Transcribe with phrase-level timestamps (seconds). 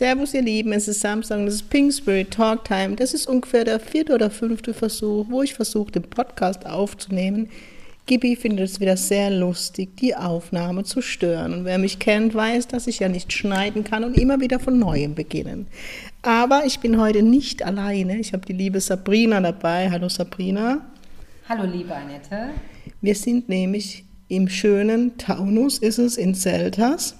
[0.00, 2.96] Servus, ihr Lieben, es ist Samstag, das ist Pink Spirit Talk Time.
[2.96, 7.50] Das ist ungefähr der vierte oder fünfte Versuch, wo ich versuche, den Podcast aufzunehmen.
[8.06, 11.52] Gibi findet es wieder sehr lustig, die Aufnahme zu stören.
[11.52, 14.78] Und wer mich kennt, weiß, dass ich ja nicht schneiden kann und immer wieder von
[14.78, 15.66] neuem beginnen.
[16.22, 18.18] Aber ich bin heute nicht alleine.
[18.20, 19.90] Ich habe die liebe Sabrina dabei.
[19.90, 20.80] Hallo Sabrina.
[21.46, 22.54] Hallo liebe Annette.
[23.02, 27.16] Wir sind nämlich im schönen Taunus, ist es in Zeltas,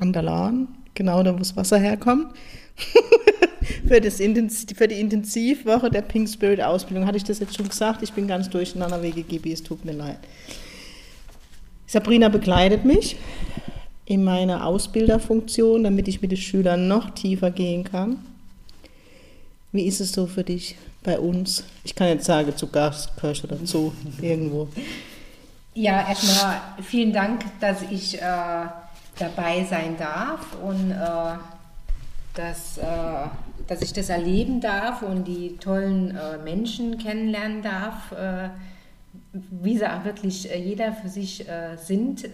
[0.00, 2.34] an der Lahn, genau da, wo das Wasser herkommt.
[3.86, 7.06] für, das für die Intensivwoche der Pink Spirit Ausbildung.
[7.06, 8.02] Hatte ich das jetzt schon gesagt?
[8.02, 10.18] Ich bin ganz durcheinander wegen Gibi, es tut mir leid.
[11.86, 13.16] Sabrina begleitet mich
[14.06, 18.18] in meiner Ausbilderfunktion, damit ich mit den Schülern noch tiefer gehen kann.
[19.72, 21.64] Wie ist es so für dich bei uns?
[21.84, 23.92] Ich kann jetzt sagen, zu Gast gehörst oder zu
[24.22, 24.68] irgendwo.
[25.74, 28.66] Ja, erstmal vielen Dank, dass ich äh,
[29.18, 31.36] dabei sein darf und äh,
[32.34, 32.82] dass, äh,
[33.68, 38.48] dass ich das erleben darf und die tollen äh, Menschen kennenlernen darf, äh,
[39.32, 42.28] wie sie auch wirklich äh, jeder für sich äh, sind.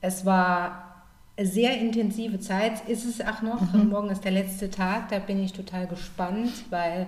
[0.00, 1.04] es war
[1.36, 3.72] eine sehr intensive Zeit, ist es auch noch.
[3.72, 3.90] Mhm.
[3.90, 7.06] Morgen ist der letzte Tag, da bin ich total gespannt, weil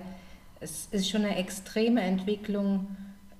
[0.59, 2.87] es ist schon eine extreme Entwicklung,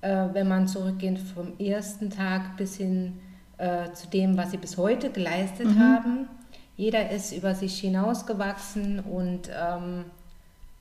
[0.00, 3.20] wenn man zurückgeht vom ersten Tag bis hin
[3.62, 5.78] äh, zu dem, was sie bis heute geleistet mhm.
[5.78, 6.28] haben.
[6.76, 10.04] Jeder ist über sich hinausgewachsen und ähm,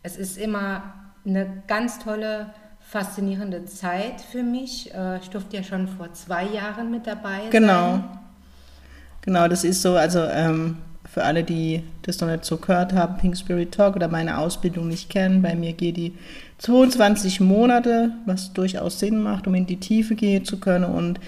[0.02, 0.82] es ist immer
[1.24, 2.48] eine ganz tolle,
[2.80, 4.92] faszinierende Zeit für mich.
[4.96, 7.92] Äh, ich durfte ja schon vor zwei Jahren mit dabei genau.
[7.92, 8.04] sein.
[9.22, 13.18] Genau, das ist so, also ähm, für alle, die das noch nicht so gehört haben,
[13.18, 16.16] Pink Spirit Talk oder meine Ausbildung nicht kennen, bei mir geht die
[16.58, 21.20] 22 Monate, was durchaus Sinn macht, um in die Tiefe gehen zu können und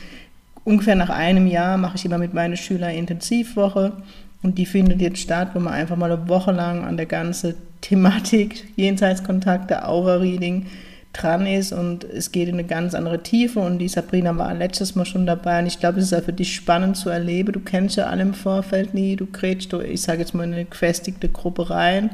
[0.63, 3.93] ungefähr nach einem Jahr mache ich immer mit meinen Schülern Intensivwoche
[4.41, 7.55] und die findet jetzt statt, wo man einfach mal eine Woche lang an der ganzen
[7.81, 10.67] Thematik Jenseitskontakte, Aura-Reading
[11.11, 14.95] dran ist und es geht in eine ganz andere Tiefe und die Sabrina war letztes
[14.95, 17.51] Mal schon dabei und ich glaube, es ist auch für dich spannend zu erleben.
[17.51, 20.65] Du kennst ja alle im Vorfeld nie, du kriegst, ich sage jetzt mal, in eine
[20.65, 22.09] gefestigte Gruppe rein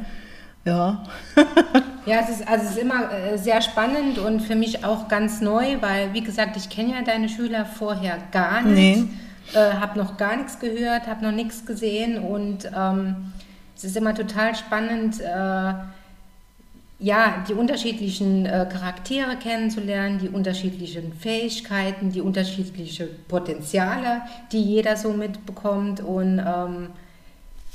[0.66, 1.04] ja.
[2.06, 5.42] ja, es ist, also es ist immer äh, sehr spannend und für mich auch ganz
[5.42, 9.02] neu, weil, wie gesagt, ich kenne ja deine Schüler vorher gar nicht.
[9.02, 9.10] Nee.
[9.54, 13.34] Äh, habe noch gar nichts gehört, habe noch nichts gesehen und ähm,
[13.76, 15.74] es ist immer total spannend, äh,
[17.02, 24.22] ja, die unterschiedlichen äh, Charaktere kennenzulernen, die unterschiedlichen Fähigkeiten, die unterschiedlichen Potenziale,
[24.52, 26.90] die jeder so mitbekommt und ähm,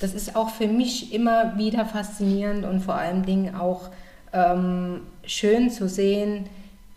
[0.01, 3.91] das ist auch für mich immer wieder faszinierend und vor allen Dingen auch
[4.33, 6.47] ähm, schön zu sehen,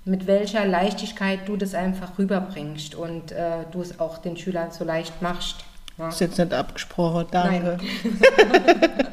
[0.05, 4.83] mit welcher Leichtigkeit du das einfach rüberbringst und äh, du es auch den Schülern so
[4.83, 5.57] leicht machst.
[5.97, 6.09] Ja.
[6.09, 7.77] Ist jetzt nicht abgesprochen, danke.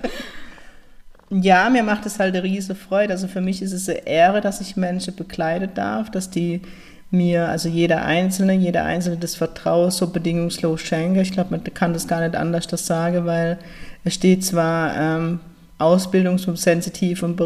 [1.31, 3.13] ja, mir macht es halt eine riesige Freude.
[3.13, 6.63] Also für mich ist es eine Ehre, dass ich Menschen begleiten darf, dass die
[7.15, 11.23] mir, also jeder Einzelne, jeder Einzelne das Vertrauen so bedingungslos schenke.
[11.23, 13.59] Ich glaube, man kann das gar nicht anders das sagen, weil
[14.05, 15.41] es steht zwar ähm,
[15.79, 17.37] Ausbildung zum sensitiven,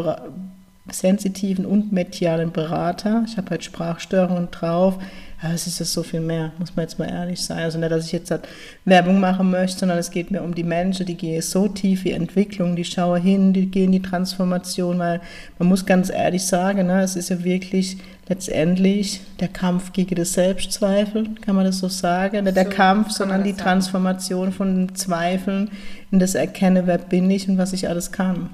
[0.91, 3.23] sensitiven und medialen Berater.
[3.27, 4.97] Ich habe halt Sprachstörungen drauf.
[5.41, 7.59] Aber es ist ja so viel mehr, muss man jetzt mal ehrlich sein.
[7.59, 8.47] Also nicht, dass ich jetzt halt
[8.83, 12.13] Werbung machen möchte, sondern es geht mir um die Menschen, die gehen so tief in
[12.13, 15.21] Entwicklung, die schauen hin, die gehen die Transformation, weil
[15.57, 17.97] man muss ganz ehrlich sagen, ne, es ist ja wirklich
[18.29, 22.43] letztendlich der Kampf gegen das Selbstzweifel, kann man das so sagen?
[22.43, 25.71] Nicht der so Kampf, sondern die Transformation von Zweifeln
[26.11, 28.51] in das Erkennen, wer bin ich und was ich alles kann.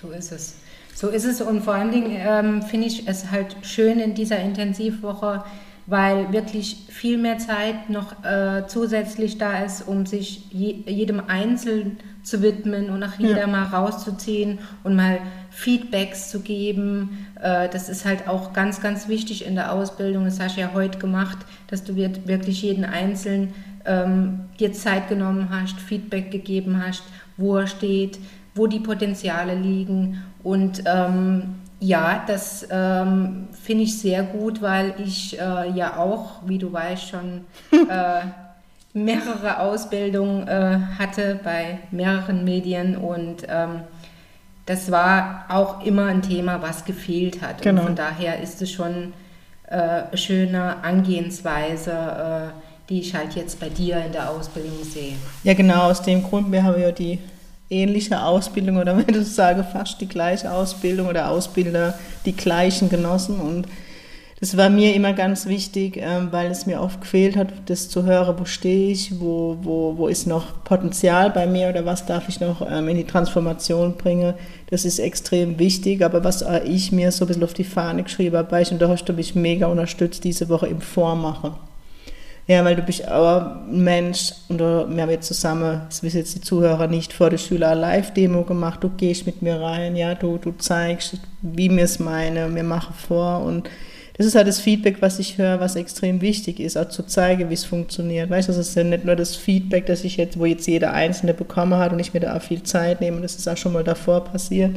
[0.00, 0.54] So ist es.
[0.94, 4.38] So ist es und vor allen Dingen ähm, finde ich es halt schön in dieser
[4.38, 5.42] Intensivwoche,
[5.86, 11.98] weil wirklich viel mehr Zeit noch äh, zusätzlich da ist, um sich je, jedem Einzelnen
[12.22, 13.46] zu widmen und nach jeder ja.
[13.48, 15.18] mal rauszuziehen und mal
[15.52, 17.26] Feedbacks zu geben.
[17.40, 20.24] Äh, das ist halt auch ganz, ganz wichtig in der Ausbildung.
[20.24, 21.38] Das hast du ja heute gemacht,
[21.68, 23.54] dass du wirklich jeden Einzelnen
[23.84, 27.02] ähm, dir Zeit genommen hast, Feedback gegeben hast,
[27.36, 28.18] wo er steht,
[28.54, 30.22] wo die Potenziale liegen.
[30.42, 36.58] Und ähm, ja, das ähm, finde ich sehr gut, weil ich äh, ja auch, wie
[36.58, 38.22] du weißt, schon äh,
[38.94, 43.80] mehrere Ausbildungen äh, hatte bei mehreren Medien und ähm,
[44.66, 47.62] das war auch immer ein Thema, was gefehlt hat.
[47.62, 47.80] Genau.
[47.80, 49.12] Und von daher ist es schon
[49.68, 55.14] äh, eine schöne Angehensweise, äh, die ich halt jetzt bei dir in der Ausbildung sehe.
[55.44, 57.18] Ja, genau, aus dem Grund, wir haben ja die
[57.70, 63.40] ähnliche Ausbildung oder wenn ich sage, fast die gleiche Ausbildung oder Ausbilder die gleichen genossen
[63.40, 63.66] und
[64.42, 68.02] das war mir immer ganz wichtig, ähm, weil es mir oft gefehlt hat, das zu
[68.02, 72.28] hören, wo stehe ich, wo, wo, wo ist noch Potenzial bei mir oder was darf
[72.28, 74.34] ich noch ähm, in die Transformation bringen.
[74.68, 78.36] Das ist extrem wichtig, aber was ich mir so ein bisschen auf die Fahne geschrieben
[78.36, 81.52] habe, ich, und da hast du mich mega unterstützt diese Woche im Vormachen.
[82.48, 86.34] Ja, weil du bist auch ein Mensch und wir haben jetzt zusammen, das wissen jetzt
[86.34, 90.36] die Zuhörer nicht, vor der Schüler Live-Demo gemacht, du gehst mit mir rein, ja, du,
[90.38, 93.70] du zeigst, wie mir es meine, wir machen vor und
[94.14, 97.48] das ist halt das Feedback, was ich höre, was extrem wichtig ist, auch zu zeigen,
[97.48, 98.28] wie es funktioniert.
[98.28, 100.92] Weißt du, das ist ja nicht nur das Feedback, das ich jetzt, wo jetzt jeder
[100.92, 103.72] Einzelne bekommen hat und ich mir da auch viel Zeit nehme, das ist auch schon
[103.72, 104.76] mal davor passiert.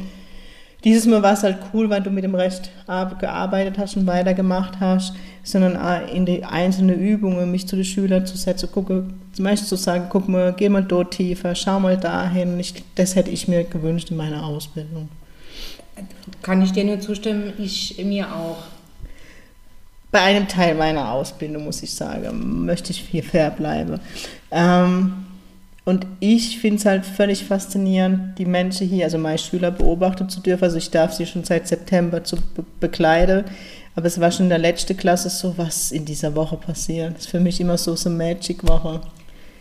[0.84, 4.78] Dieses Mal war es halt cool, weil du mit dem Rest gearbeitet hast und weitergemacht
[4.78, 9.44] hast, sondern auch in die einzelnen Übungen mich zu den Schülern zu setzen, gucke, zum
[9.44, 12.60] Beispiel zu sagen, guck mal, geh mal dort tiefer, schau mal dahin.
[12.60, 15.08] Ich, das hätte ich mir gewünscht in meiner Ausbildung.
[16.42, 18.58] Kann ich dir nur zustimmen, ich mir auch
[20.16, 24.00] bei einem Teil meiner Ausbildung, muss ich sagen, möchte ich viel fair bleiben.
[24.50, 25.12] Ähm,
[25.84, 30.40] und ich finde es halt völlig faszinierend, die Menschen hier, also meine Schüler beobachten zu
[30.40, 30.64] dürfen.
[30.64, 33.44] Also ich darf sie schon seit September zu be bekleiden.
[33.94, 37.12] Aber es war schon in der letzten Klasse so, was in dieser Woche passiert.
[37.12, 39.02] Das ist für mich immer so so eine Magic-Woche.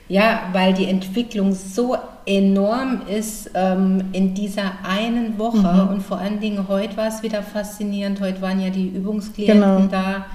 [0.07, 5.85] Ja, weil die Entwicklung so enorm ist ähm, in dieser einen Woche.
[5.85, 5.89] Mhm.
[5.89, 8.21] Und vor allen Dingen heute war es wieder faszinierend.
[8.21, 9.87] Heute waren ja die Übungsklienten genau.
[9.91, 10.25] da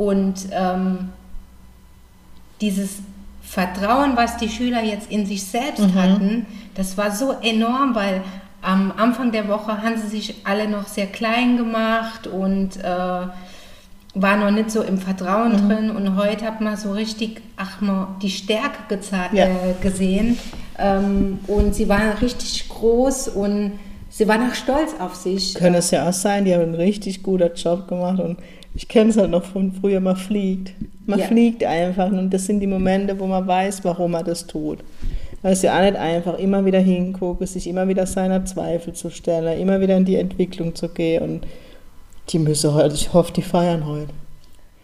[0.00, 1.10] und ähm,
[2.62, 3.00] dieses
[3.42, 5.94] Vertrauen, was die Schüler jetzt in sich selbst mhm.
[5.94, 8.22] hatten, das war so enorm, weil
[8.62, 14.36] am Anfang der Woche haben sie sich alle noch sehr klein gemacht und äh, war
[14.38, 15.68] noch nicht so im Vertrauen mhm.
[15.68, 15.90] drin.
[15.90, 18.98] Und heute hat man so richtig, ach mal, die Stärke
[19.32, 19.44] ja.
[19.44, 19.50] äh,
[19.82, 20.38] gesehen.
[20.78, 25.56] Ähm, und sie waren richtig groß und sie waren auch stolz auf sich.
[25.56, 28.38] Könnte es ja auch sein, die haben einen richtig guten Job gemacht und
[28.74, 30.72] ich kenne es halt noch von früher, man fliegt.
[31.06, 31.26] Man ja.
[31.26, 34.78] fliegt einfach und das sind die Momente, wo man weiß, warum man das tut.
[35.42, 39.10] Weil es ja auch nicht einfach, immer wieder hingucken, sich immer wieder seiner Zweifel zu
[39.10, 41.46] stellen, immer wieder in die Entwicklung zu gehen und
[42.28, 44.12] die müssen heute, ich hoffe, die feiern heute.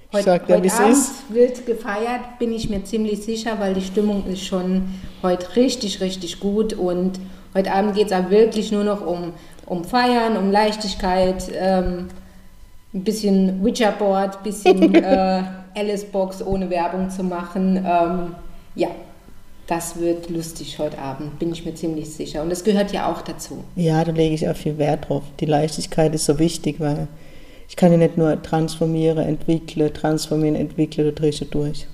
[0.08, 1.12] Ich heute, sag dir, heute Abend ist.
[1.28, 4.82] wird gefeiert, bin ich mir ziemlich sicher, weil die Stimmung ist schon
[5.22, 7.20] heute richtig, richtig gut und
[7.54, 9.32] heute Abend geht es auch wirklich nur noch um,
[9.66, 11.50] um Feiern, um Leichtigkeit.
[11.54, 12.08] Ähm,
[12.96, 15.42] ein bisschen Witcherboard, ein bisschen äh,
[15.74, 17.76] Alice-Box ohne Werbung zu machen.
[17.76, 18.34] Ähm,
[18.74, 18.88] ja,
[19.66, 22.42] das wird lustig heute Abend, bin ich mir ziemlich sicher.
[22.42, 23.64] Und das gehört ja auch dazu.
[23.74, 25.22] Ja, da lege ich auch viel Wert drauf.
[25.40, 27.08] Die Leichtigkeit ist so wichtig, weil
[27.68, 31.86] ich kann ja nicht nur transformieren, entwickle, transformieren, entwickle, du drehst ja durch.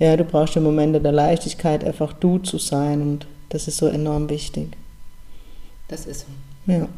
[0.00, 3.86] Ja, du brauchst im Moment der Leichtigkeit einfach du zu sein und das ist so
[3.86, 4.68] enorm wichtig.
[5.88, 6.72] Das ist so.
[6.72, 6.88] Ja.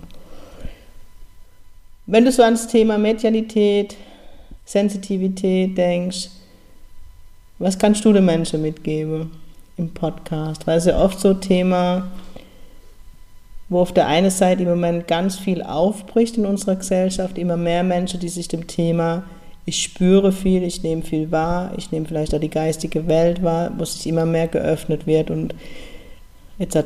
[2.11, 3.97] Wenn du so ans Thema Medialität,
[4.65, 6.31] Sensitivität denkst,
[7.61, 9.31] was kannst du den Menschen mitgeben
[9.77, 10.67] im Podcast?
[10.67, 12.11] Weil es ja oft so ein Thema,
[13.69, 17.84] wo auf der einen Seite im Moment ganz viel aufbricht in unserer Gesellschaft, immer mehr
[17.84, 19.23] Menschen, die sich dem Thema,
[19.65, 23.70] ich spüre viel, ich nehme viel wahr, ich nehme vielleicht auch die geistige Welt wahr,
[23.79, 25.55] wo sich immer mehr geöffnet wird und
[26.58, 26.77] jetzt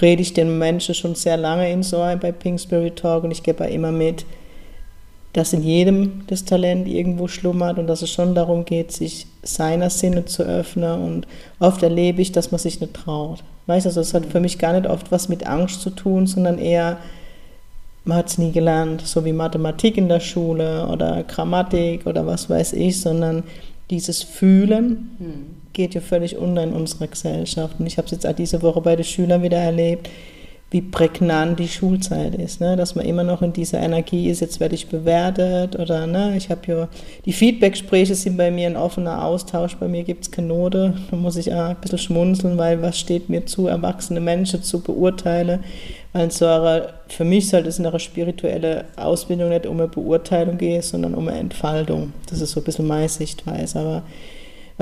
[0.00, 3.42] rede ich den Menschen schon sehr lange in so bei Pink Spirit Talk und ich
[3.42, 4.24] gebe immer mit,
[5.32, 9.88] dass in jedem das Talent irgendwo schlummert und dass es schon darum geht, sich seiner
[9.88, 11.00] Sinne zu öffnen.
[11.00, 11.26] Und
[11.58, 13.42] oft erlebe ich, dass man sich nicht traut.
[13.66, 16.26] Weißt du, also es hat für mich gar nicht oft was mit Angst zu tun,
[16.26, 16.98] sondern eher,
[18.04, 22.50] man hat es nie gelernt, so wie Mathematik in der Schule oder Grammatik oder was
[22.50, 23.44] weiß ich, sondern
[23.90, 25.46] dieses Fühlen hm.
[25.72, 27.76] geht ja völlig unter in unserer Gesellschaft.
[27.78, 30.10] Und ich habe es jetzt auch diese Woche bei den Schülern wieder erlebt
[30.72, 32.76] wie prägnant die Schulzeit ist, ne?
[32.76, 36.34] dass man immer noch in dieser Energie ist, jetzt werde ich bewertet oder ne?
[36.34, 36.88] ich habe ja,
[37.26, 41.16] die Feedback-Gespräche sind bei mir ein offener Austausch, bei mir gibt es keine Note, da
[41.16, 45.62] muss ich auch ein bisschen schmunzeln, weil was steht mir zu, erwachsene Menschen zu beurteilen,
[46.14, 50.56] weil so eine, für mich sollte es in einer spirituellen Ausbildung nicht um eine Beurteilung
[50.56, 54.02] gehen, sondern um eine Entfaltung, das ist so ein bisschen meine Sichtweise, aber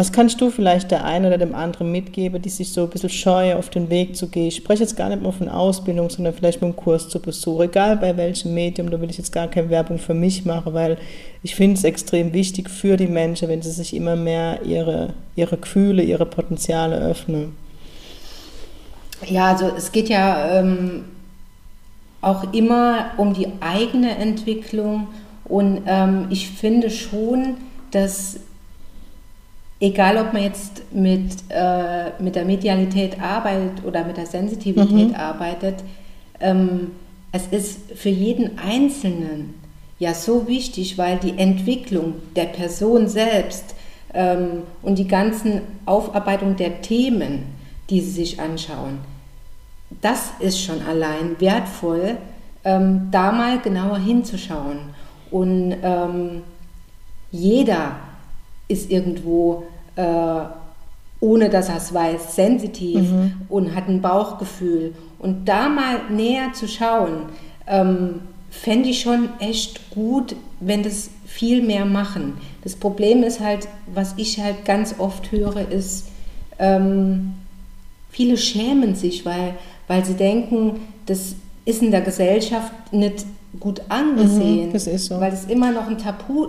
[0.00, 3.10] was kannst du vielleicht der einen oder dem anderen mitgeben, die sich so ein bisschen
[3.10, 4.46] scheuen, auf den Weg zu gehen?
[4.46, 7.60] Ich spreche jetzt gar nicht mehr von Ausbildung, sondern vielleicht mit einem Kurs zu Besuch.
[7.60, 10.96] Egal bei welchem Medium, da will ich jetzt gar keine Werbung für mich machen, weil
[11.42, 15.58] ich finde es extrem wichtig für die Menschen, wenn sie sich immer mehr ihre, ihre
[15.58, 17.54] Gefühle, ihre Potenziale öffnen.
[19.26, 21.04] Ja, also es geht ja ähm,
[22.22, 25.08] auch immer um die eigene Entwicklung.
[25.44, 27.58] Und ähm, ich finde schon,
[27.90, 28.40] dass
[29.80, 35.14] egal ob man jetzt mit, äh, mit der Medialität arbeitet oder mit der Sensitivität mhm.
[35.14, 35.76] arbeitet,
[36.40, 36.92] ähm,
[37.32, 39.54] es ist für jeden Einzelnen
[39.98, 43.74] ja so wichtig, weil die Entwicklung der Person selbst
[44.12, 47.44] ähm, und die ganzen Aufarbeitung der Themen,
[47.88, 48.98] die sie sich anschauen,
[50.00, 52.16] das ist schon allein wertvoll,
[52.64, 54.78] ähm, da mal genauer hinzuschauen.
[55.30, 56.42] Und ähm,
[57.30, 57.96] jeder
[58.70, 59.64] ist irgendwo,
[59.96, 60.02] äh,
[61.20, 63.32] ohne dass er es weiß, sensitiv mhm.
[63.48, 64.94] und hat ein Bauchgefühl.
[65.18, 67.26] Und da mal näher zu schauen,
[67.66, 72.34] ähm, fände ich schon echt gut, wenn das viel mehr machen.
[72.64, 76.06] Das Problem ist halt, was ich halt ganz oft höre, ist,
[76.58, 77.34] ähm,
[78.10, 79.54] viele schämen sich, weil,
[79.86, 81.34] weil sie denken, das
[81.64, 83.24] ist in der Gesellschaft nicht
[83.58, 85.20] gut angesehen, mhm, das ist so.
[85.20, 86.48] weil es immer noch ein Tabu,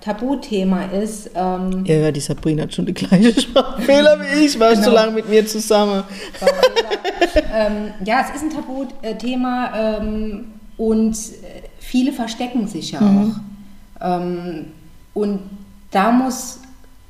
[0.00, 1.30] Tabuthema ist.
[1.34, 4.84] Ähm ja, die Sabrina hat schon die gleiche Sprachfehler wie ich, war genau.
[4.84, 6.04] so lange mit mir zusammen.
[7.52, 10.44] ähm, ja, es ist ein Tabuthema ähm,
[10.76, 11.16] und
[11.80, 13.34] viele verstecken sich ja mhm.
[14.00, 14.20] auch.
[14.20, 14.66] Ähm,
[15.14, 15.40] und
[15.90, 16.60] da muss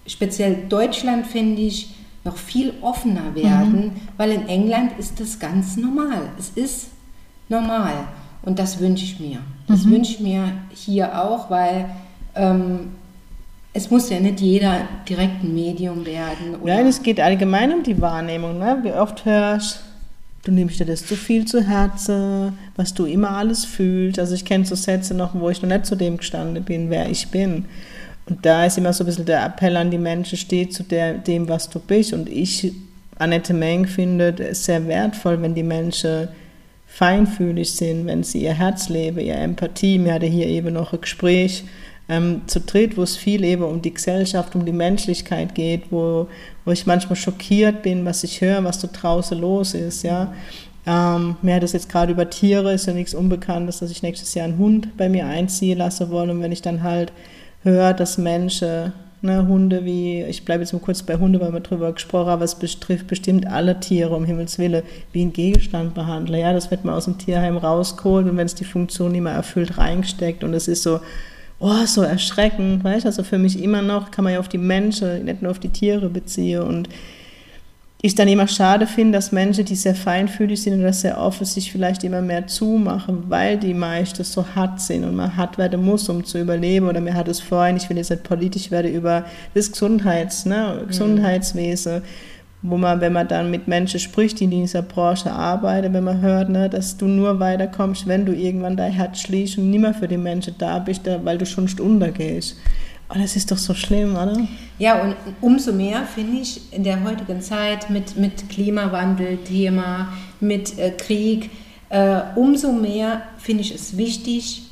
[0.06, 1.94] speziell Deutschland, finde ich,
[2.24, 3.92] noch viel offener werden, mhm.
[4.16, 6.22] weil in England ist das ganz normal.
[6.38, 6.88] Es ist
[7.48, 8.08] normal.
[8.48, 9.38] Und das wünsche ich mir.
[9.66, 9.90] Das mhm.
[9.92, 11.84] wünsche ich mir hier auch, weil
[12.34, 12.92] ähm,
[13.74, 16.56] es muss ja nicht jeder direkt ein Medium werden.
[16.64, 18.58] Nein, es geht allgemein um die Wahrnehmung.
[18.58, 18.78] Ne?
[18.82, 19.82] Wie oft hörst
[20.44, 24.18] du nimmst dir das zu viel zu Herzen, was du immer alles fühlst.
[24.18, 27.10] Also ich kenne so Sätze noch, wo ich noch nicht zu dem gestanden bin, wer
[27.10, 27.66] ich bin.
[28.26, 31.14] Und da ist immer so ein bisschen der Appell an die Menschen, steh zu der,
[31.14, 32.14] dem, was du bist.
[32.14, 32.72] Und ich,
[33.18, 36.28] Annette Meng, finde es sehr wertvoll, wenn die Menschen
[36.98, 40.04] feinfühlig sind, wenn sie ihr Herz leben, ihre Empathie.
[40.04, 41.62] Wir hatten hier eben noch ein Gespräch
[42.08, 46.26] ähm, zu dritt, wo es viel eben um die Gesellschaft, um die Menschlichkeit geht, wo,
[46.64, 50.02] wo ich manchmal schockiert bin, was ich höre, was da draußen los ist.
[50.02, 50.34] Ja.
[50.88, 54.34] Ähm, mir hat es jetzt gerade über Tiere, ist ja nichts Unbekanntes, dass ich nächstes
[54.34, 56.30] Jahr einen Hund bei mir einziehen lassen wollen.
[56.30, 57.12] Und wenn ich dann halt
[57.62, 61.58] höre, dass Menschen Ne, Hunde wie, ich bleibe jetzt mal kurz bei Hunde, weil wir
[61.58, 66.38] drüber gesprochen haben, es betrifft bestimmt alle Tiere, um Himmels Willen, wie ein Gegenstand behandeln.
[66.38, 69.32] Ja, das wird man aus dem Tierheim rausgeholt und wenn es die Funktion nicht mehr
[69.32, 71.00] erfüllt, reingesteckt und es ist so,
[71.58, 74.58] oh, so erschreckend, weißt du, also für mich immer noch kann man ja auf die
[74.58, 76.88] Menschen, nicht nur auf die Tiere beziehen und
[78.00, 81.44] ich dann immer schade finde, dass Menschen, die sehr feinfühlig sind und das sehr offen
[81.44, 85.84] sich vielleicht immer mehr zumachen, weil die meisten so hart sind und man hart werden
[85.84, 86.86] muss, um zu überleben.
[86.86, 89.24] Oder mir hat es vorhin, ich will jetzt nicht politisch werden, über
[89.54, 90.88] das Gesundheits, ne, mhm.
[90.88, 92.02] Gesundheitswesen,
[92.62, 96.20] wo man, wenn man dann mit Menschen spricht, die in dieser Branche arbeiten, wenn man
[96.20, 99.94] hört, ne, dass du nur weiterkommst, wenn du irgendwann dein Herz schließt und nicht mehr
[99.94, 102.58] für die Menschen da bist, weil du schon untergehst.
[103.10, 104.46] Oh, das ist doch so schlimm, oder?
[104.78, 110.90] Ja, und umso mehr finde ich in der heutigen Zeit mit, mit Klimawandel-Thema, mit äh,
[110.90, 111.50] Krieg,
[111.88, 114.64] äh, umso mehr finde ich es wichtig,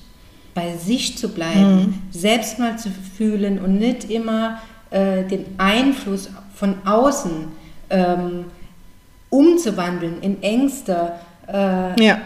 [0.54, 1.94] bei sich zu bleiben, mhm.
[2.10, 7.48] selbst mal zu fühlen und nicht immer äh, den Einfluss von außen
[7.90, 8.44] ähm,
[9.30, 11.12] umzuwandeln in Ängste.
[11.46, 12.18] Äh, ja.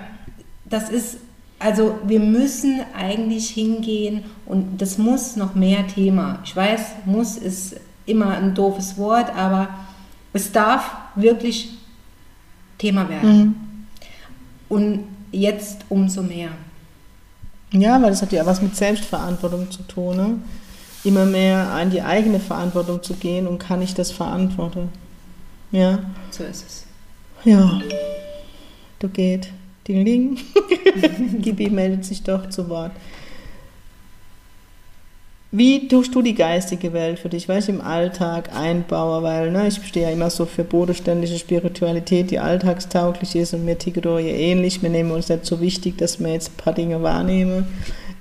[0.64, 1.18] Das ist
[1.60, 6.40] also wir müssen eigentlich hingehen und das muss noch mehr Thema.
[6.44, 7.76] Ich weiß, muss ist
[8.06, 9.68] immer ein doofes Wort, aber
[10.32, 11.70] es darf wirklich
[12.78, 13.38] Thema werden.
[13.38, 13.54] Mhm.
[14.70, 16.48] Und jetzt umso mehr.
[17.72, 20.16] Ja, weil das hat ja was mit Selbstverantwortung zu tun.
[20.16, 20.38] Ne?
[21.04, 24.88] Immer mehr an die eigene Verantwortung zu gehen und kann ich das verantworten.
[25.72, 25.98] Ja.
[26.30, 26.86] So ist es.
[27.44, 27.80] Ja,
[28.98, 29.52] du geht.
[29.92, 30.04] Ding,
[31.04, 31.42] ding.
[31.42, 32.92] Gibi meldet sich doch zu Wort.
[35.52, 39.66] Wie tust du die geistige Welt für dich, weil ich im Alltag einbaue, weil ne,
[39.66, 44.80] ich stehe ja immer so für bodenständige Spiritualität, die alltagstauglich ist und mir ja ähnlich.
[44.80, 47.66] Wir nehmen uns nicht so wichtig, dass wir jetzt ein paar Dinge wahrnehmen.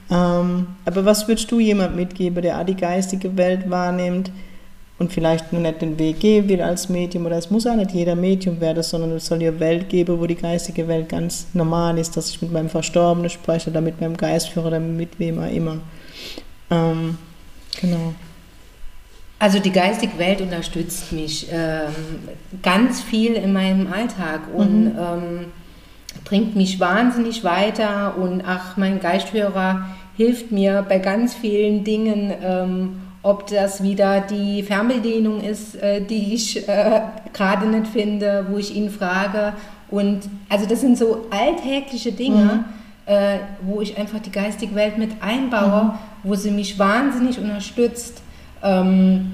[0.09, 4.31] Ähm, aber was würdest du jemand mitgeben, der auch die geistige Welt wahrnimmt,
[4.99, 7.91] und vielleicht nur nicht den Weg gehen will als Medium oder es muss auch nicht
[7.91, 11.97] jeder Medium werden, sondern es soll ja Welt geben, wo die geistige Welt ganz normal
[11.97, 15.49] ist, dass ich mit meinem Verstorbenen spreche oder mit meinem Geistführer oder mit wem auch
[15.49, 15.77] immer.
[16.69, 17.17] Ähm,
[17.79, 18.13] genau.
[19.39, 21.93] Also die geistige Welt unterstützt mich ähm,
[22.61, 24.99] ganz viel in meinem Alltag und mhm.
[24.99, 25.45] ähm,
[26.25, 29.85] bringt mich wahnsinnig weiter und ach, mein Geistführer
[30.17, 36.33] hilft mir bei ganz vielen Dingen ähm, ob das wieder die Fernbedienung ist, äh, die
[36.33, 37.01] ich äh,
[37.33, 39.53] gerade nicht finde, wo ich ihn frage,
[39.89, 42.63] Und also das sind so alltägliche Dinge,
[43.07, 43.13] mhm.
[43.13, 45.91] äh, wo ich einfach die geistige Welt mit einbaue, mhm.
[46.23, 48.21] wo sie mich wahnsinnig unterstützt.
[48.63, 49.31] Ähm,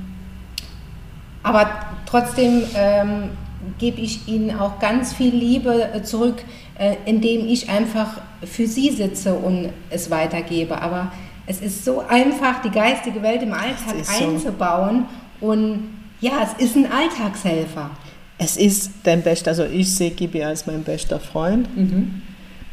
[1.44, 1.70] aber
[2.06, 3.30] trotzdem ähm,
[3.78, 6.44] gebe ich ihnen auch ganz viel Liebe äh, zurück,
[6.78, 10.82] äh, indem ich einfach für sie sitze und es weitergebe.
[10.82, 11.12] Aber
[11.48, 15.06] es ist so einfach, die geistige Welt im Alltag einzubauen.
[15.40, 15.48] So.
[15.48, 15.90] Und
[16.22, 17.90] ja, es ist ein Alltagshelfer.
[18.38, 21.68] Es ist dein bester, also ich sehe Gibi als mein bester Freund.
[21.76, 22.22] Mhm.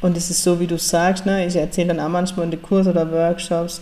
[0.01, 1.47] Und es ist so, wie du sagst, ne?
[1.47, 3.81] ich erzähle dann auch manchmal in den Kursen oder Workshops,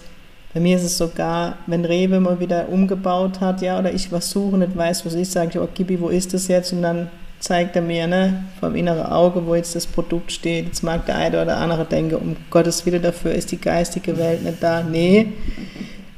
[0.52, 4.30] bei mir ist es sogar, wenn Rewe mal wieder umgebaut hat, ja, oder ich was
[4.30, 6.72] suche, nicht weiß, was ich sage, oh Gibi, wo ist das jetzt?
[6.72, 7.08] Und dann
[7.40, 10.66] zeigt er mir ne, vom inneren Auge, wo jetzt das Produkt steht.
[10.66, 14.44] Jetzt mag der eine oder andere denken, um Gottes Willen, dafür ist die geistige Welt
[14.44, 14.82] nicht da.
[14.82, 15.28] Nee.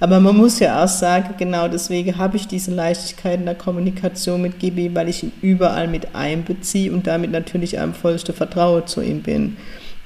[0.00, 4.42] Aber man muss ja auch sagen, genau deswegen habe ich diese Leichtigkeit in der Kommunikation
[4.42, 9.00] mit Gibi, weil ich ihn überall mit einbeziehe und damit natürlich am vollsten Vertrauen zu
[9.00, 9.56] ihm bin.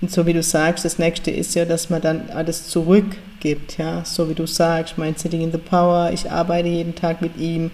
[0.03, 4.05] Und so wie du sagst, das nächste ist ja, dass man dann alles zurückgibt, ja,
[4.05, 7.71] so wie du sagst, mein Sitting in the Power, ich arbeite jeden Tag mit ihm,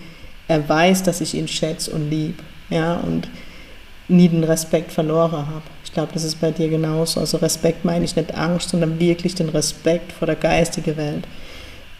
[0.46, 2.34] er weiß, dass ich ihn schätze und liebe
[2.72, 3.28] ja, und
[4.08, 5.62] nie den Respekt verloren habe.
[5.84, 7.20] Ich glaube, das ist bei dir genauso.
[7.20, 11.24] Also Respekt meine ich nicht Angst, sondern wirklich den Respekt vor der geistigen Welt.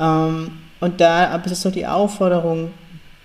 [0.00, 2.71] Ähm, und da ist so die Aufforderung,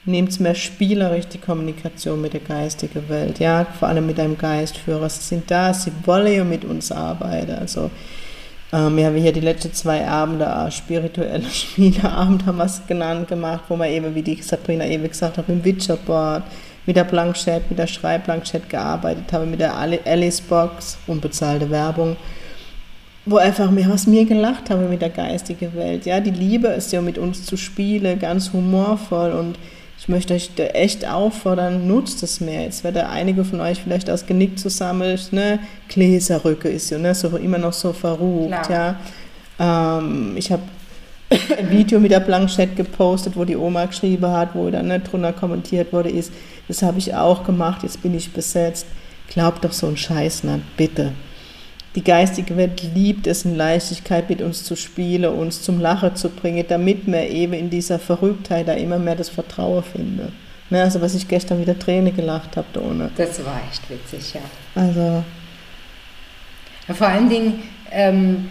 [0.05, 5.09] nehmt mehr spielerisch die Kommunikation mit der geistigen Welt, ja, vor allem mit deinem Geistführer.
[5.09, 7.55] Sie sind da, sie wollen ja mit uns arbeiten.
[7.55, 7.91] Also
[8.71, 13.65] ähm, wir haben hier die letzten zwei Abende, spirituelle Spieleabend haben wir es genannt, gemacht,
[13.67, 16.43] wo wir eben, wie die Sabrina eben gesagt hat, dem Witcherboard,
[16.87, 22.15] mit der Blanchette, mit der Schreibblanchette gearbeitet habe, mit der Alice Box, unbezahlte Werbung,
[23.25, 26.05] wo einfach mehr aus mir gelacht habe mit der geistigen Welt.
[26.05, 29.59] Ja, die Liebe ist ja mit uns zu spielen, ganz humorvoll und
[29.99, 32.63] ich möchte euch echt auffordern, nutzt es mehr.
[32.63, 35.59] Jetzt wird einige von euch vielleicht aus Genick zusammen, ne?
[35.89, 37.13] Gläserrücke ist ja ne?
[37.13, 38.95] so, immer noch so verrucht, ja.
[39.59, 40.61] Ähm, ich habe
[41.29, 45.33] ein Video mit der Blanchette gepostet, wo die Oma geschrieben hat, wo dann nicht drunter
[45.33, 46.31] kommentiert wurde, ist,
[46.67, 48.85] das habe ich auch gemacht, jetzt bin ich besetzt.
[49.29, 51.11] Glaubt doch so ein Scheiß nicht, bitte.
[51.95, 56.29] Die geistige Welt liebt es in Leichtigkeit mit uns zu spielen, uns zum Lachen zu
[56.29, 60.31] bringen, damit wir eben in dieser Verrücktheit da immer mehr das Vertrauen finden.
[60.69, 63.09] Ne, also was ich gestern wieder Träne gelacht habe ohne.
[63.15, 64.41] Das war echt witzig, ja.
[64.75, 65.23] Also.
[66.87, 68.49] Ja, vor allen Dingen, ähm,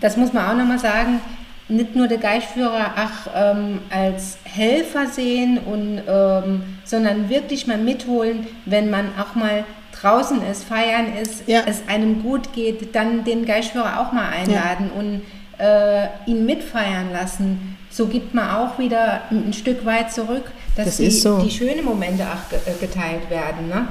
[0.00, 1.20] das muss man auch nochmal sagen,
[1.68, 8.46] nicht nur der Geistführer ach, ähm, als Helfer sehen, und, ähm, sondern wirklich mal mitholen,
[8.64, 9.64] wenn man auch mal
[10.00, 11.62] draußen ist, feiern ist, ja.
[11.66, 15.00] es einem gut geht, dann den Geistführer auch mal einladen ja.
[15.00, 15.22] und
[15.58, 17.76] äh, ihn mitfeiern lassen.
[17.90, 20.44] So gibt man auch wieder ein, ein Stück weit zurück,
[20.76, 21.38] dass das die, so.
[21.38, 23.68] die schönen Momente auch äh, geteilt werden.
[23.68, 23.88] Ne?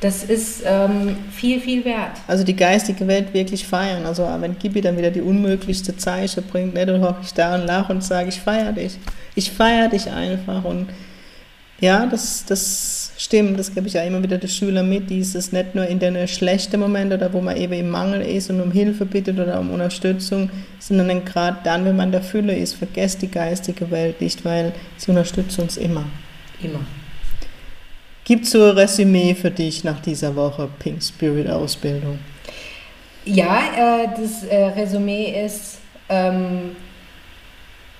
[0.00, 2.12] Das ist ähm, viel, viel wert.
[2.28, 4.06] Also die geistige Welt wirklich feiern.
[4.06, 7.66] Also wenn Gibi dann wieder die unmöglichste Zeichen bringt, ne, dann hocke ich da und
[7.66, 8.96] lache und sage, ich feiere dich.
[9.34, 10.64] Ich feiere dich einfach.
[10.64, 10.86] Und
[11.80, 13.58] ja, das, das stimmt.
[13.58, 15.10] Das gebe ich ja immer wieder den Schülern mit.
[15.10, 18.60] Dieses nicht nur in den schlechten Momenten oder wo man eben im Mangel ist und
[18.60, 22.74] um Hilfe bittet oder um Unterstützung, sondern gerade dann, wenn man in der Fülle ist,
[22.74, 26.04] vergesst die geistige Welt nicht, weil sie unterstützt uns immer.
[26.62, 26.80] Immer.
[28.28, 32.18] Gibt es so ein Resümee für dich nach dieser Woche Pink Spirit Ausbildung?
[33.24, 35.78] Ja, äh, das äh, Resümee ist,
[36.10, 36.76] ähm,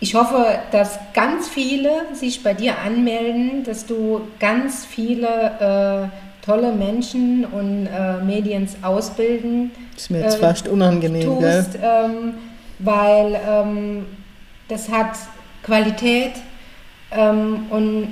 [0.01, 6.73] ich hoffe, dass ganz viele sich bei dir anmelden, dass du ganz viele äh, tolle
[6.73, 9.71] Menschen und äh, Mediens ausbilden.
[9.95, 11.65] Das ist mir jetzt äh, fast unangenehm, tust, gell?
[11.83, 12.35] Ähm,
[12.81, 14.07] weil ähm,
[14.69, 15.13] das hat
[15.63, 16.33] Qualität
[17.13, 18.09] ähm, und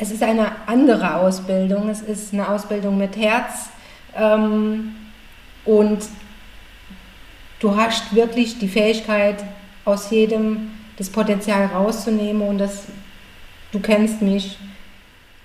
[0.00, 1.90] es ist eine andere Ausbildung.
[1.90, 3.68] Es ist eine Ausbildung mit Herz.
[4.16, 4.94] Ähm,
[5.66, 5.98] und
[7.60, 9.44] du hast wirklich die Fähigkeit,
[9.84, 12.40] aus jedem das Potenzial rauszunehmen.
[12.40, 12.84] Und das,
[13.72, 14.58] du kennst mich.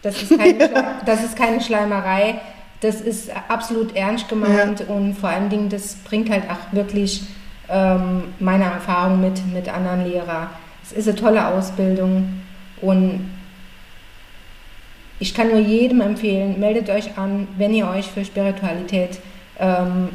[0.02, 0.70] Das ist keine,
[1.06, 2.40] das ist keine Schleimerei.
[2.80, 4.80] Das ist absolut ernst gemeint.
[4.80, 4.86] Ja.
[4.88, 7.24] Und vor allen Dingen, das bringt halt auch wirklich
[7.68, 10.50] ähm, meine Erfahrung mit, mit anderen Lehrern.
[10.82, 12.42] Es ist eine tolle Ausbildung.
[12.82, 13.35] Und
[15.20, 19.20] ich kann nur jedem empfehlen, meldet euch an, wenn ihr euch für Spiritualität
[19.60, 20.10] ähm,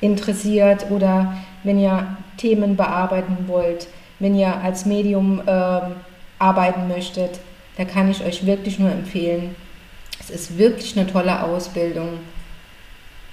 [0.00, 5.96] interessiert oder wenn ihr Themen bearbeiten wollt, wenn ihr als Medium ähm,
[6.38, 7.40] arbeiten möchtet.
[7.76, 9.54] Da kann ich euch wirklich nur empfehlen.
[10.20, 12.18] Es ist wirklich eine tolle Ausbildung.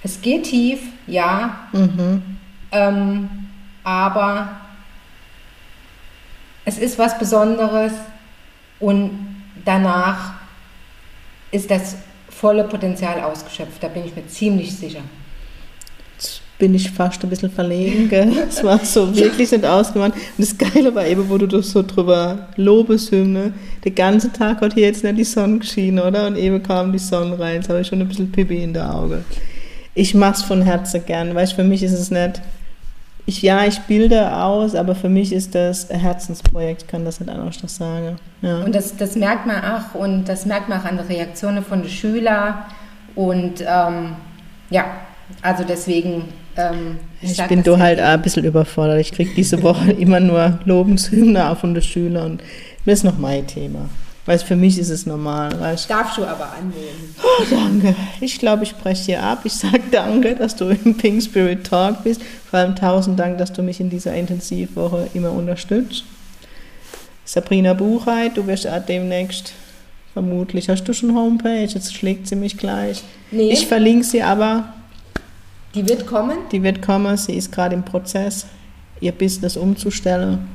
[0.02, 2.38] Es geht tief, ja, mhm.
[2.72, 3.28] ähm,
[3.82, 4.48] aber
[6.64, 7.92] es ist was Besonderes
[8.78, 9.10] und
[9.64, 10.35] danach
[11.50, 11.96] ist das
[12.28, 13.82] volle Potenzial ausgeschöpft.
[13.82, 15.00] Da bin ich mir ziemlich sicher.
[16.14, 18.32] Jetzt bin ich fast ein bisschen verlegen, gell?
[18.48, 20.12] Es war so wirklich nicht ausgemacht.
[20.14, 23.54] Und das Geile war eben, wo du so drüber Lobeshymne,
[23.84, 26.26] den ganzen Tag hat hier jetzt nicht die Sonne geschienen, oder?
[26.26, 28.94] Und eben kam die Sonne rein, jetzt habe ich schon ein bisschen Pipi in der
[28.94, 29.24] Auge.
[29.94, 32.42] Ich mach's von Herzen gern, weil für mich ist es nicht,
[33.26, 37.18] ich, ja, ich bilde aus, aber für mich ist das ein Herzensprojekt, ich kann das
[37.18, 38.18] nicht anders noch sagen.
[38.40, 38.62] Ja.
[38.62, 41.82] Und das, das merkt man auch und das merkt man auch an den Reaktionen von
[41.82, 42.54] den Schülern
[43.16, 44.14] und ähm,
[44.70, 44.84] ja,
[45.42, 46.24] also deswegen
[46.56, 49.00] ähm, ich, ich bin du halt auch ein bisschen überfordert.
[49.00, 52.42] Ich kriege diese Woche immer nur Lobeshymne auch von den Schülern und
[52.84, 53.88] das ist noch mein Thema.
[54.26, 55.58] Weil für mich ist es normal.
[55.58, 55.88] Weißt?
[55.88, 57.14] Darfst du aber annehmen.
[57.22, 57.94] Oh, danke.
[58.20, 59.40] Ich glaube, ich breche hier ab.
[59.44, 62.20] Ich sage danke, dass du im Pink Spirit Talk bist.
[62.50, 66.04] Vor allem tausend Dank, dass du mich in dieser Intensivwoche immer unterstützt.
[67.24, 69.52] Sabrina Buchheit, du wirst demnächst
[70.12, 70.68] vermutlich.
[70.68, 71.66] Hast du schon Homepage?
[71.66, 73.02] Jetzt schlägt sie mich gleich.
[73.30, 73.52] Nee.
[73.52, 74.72] Ich verlinke sie aber
[75.76, 76.38] die wird kommen?
[76.52, 77.18] Die wird kommen.
[77.18, 78.46] Sie ist gerade im Prozess,
[79.00, 80.48] ihr Business umzustellen.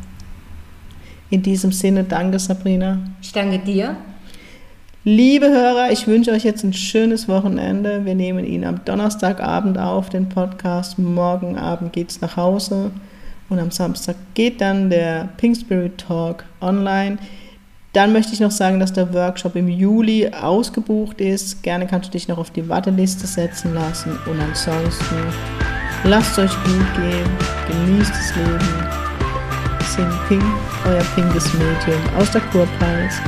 [1.32, 3.00] In diesem Sinne, danke Sabrina.
[3.22, 3.96] Ich danke dir.
[5.06, 8.04] Liebe Hörer, ich wünsche euch jetzt ein schönes Wochenende.
[8.04, 11.00] Wir nehmen ihn am Donnerstagabend auf, den Podcast.
[11.00, 12.92] Morgen Abend geht es nach Hause.
[13.50, 17.18] Und am Samstag geht dann der Pink Spirit Talk online.
[17.94, 21.64] Dann möchte ich noch sagen, dass der Workshop im Juli ausgebucht ist.
[21.64, 24.20] Gerne kannst du dich noch auf die Warteliste setzen lassen.
[24.26, 25.16] Und ansonsten
[26.04, 27.30] lasst es euch gut gehen,
[27.70, 29.02] genießt das Leben.
[29.96, 30.44] Sing Pink,
[30.86, 33.22] euer pinkes Mädchen aus der Kurpreis.